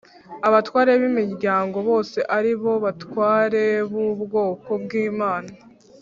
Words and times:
abatware 0.47 0.91
b 0.99 1.01
imiryango 1.11 1.77
bose 1.89 2.19
ari 2.37 2.51
bo 2.61 2.73
batware 2.83 3.63
bubwoko 3.91 4.69
bw 4.83 4.91
‘imana 5.09 5.51